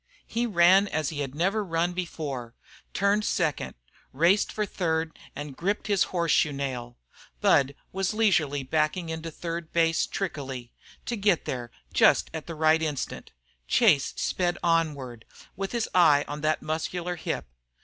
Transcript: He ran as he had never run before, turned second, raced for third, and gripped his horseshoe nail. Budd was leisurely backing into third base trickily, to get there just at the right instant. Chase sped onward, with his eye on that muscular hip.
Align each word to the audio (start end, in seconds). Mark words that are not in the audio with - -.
He 0.25 0.47
ran 0.47 0.87
as 0.87 1.09
he 1.09 1.19
had 1.19 1.35
never 1.35 1.63
run 1.63 1.93
before, 1.93 2.55
turned 2.91 3.23
second, 3.23 3.75
raced 4.13 4.51
for 4.51 4.65
third, 4.65 5.15
and 5.35 5.55
gripped 5.55 5.85
his 5.85 6.05
horseshoe 6.05 6.51
nail. 6.51 6.97
Budd 7.39 7.75
was 7.91 8.11
leisurely 8.11 8.63
backing 8.63 9.09
into 9.09 9.29
third 9.29 9.71
base 9.71 10.07
trickily, 10.07 10.71
to 11.05 11.15
get 11.15 11.45
there 11.45 11.69
just 11.93 12.31
at 12.33 12.47
the 12.47 12.55
right 12.55 12.81
instant. 12.81 13.29
Chase 13.67 14.13
sped 14.17 14.57
onward, 14.63 15.23
with 15.55 15.71
his 15.71 15.87
eye 15.93 16.25
on 16.27 16.41
that 16.41 16.63
muscular 16.63 17.15
hip. 17.15 17.45